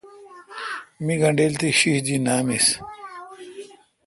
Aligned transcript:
می 1.03 1.13
گینڈل 1.21 1.53
تی 1.59 1.69
ݭݭ 1.79 1.95
دی 2.05 2.15
نامین۔ 2.25 2.65